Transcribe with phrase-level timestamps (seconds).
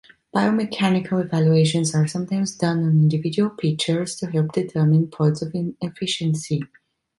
[0.35, 6.63] Biomechanical evaluations are sometimes done on individual pitchers to help determine points of inefficiency.